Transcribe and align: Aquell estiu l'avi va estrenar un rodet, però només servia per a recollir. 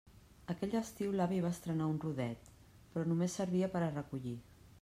Aquell 0.53 0.71
estiu 0.79 1.11
l'avi 1.19 1.37
va 1.43 1.51
estrenar 1.57 1.91
un 1.93 2.01
rodet, 2.05 2.51
però 2.95 3.07
només 3.13 3.39
servia 3.43 3.73
per 3.77 3.83
a 3.91 3.95
recollir. 3.97 4.39